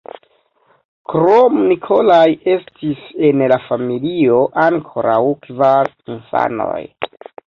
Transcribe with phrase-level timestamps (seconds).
[1.11, 6.83] Krom Nikolaj estis en la familio ankoraŭ kvar infanoj.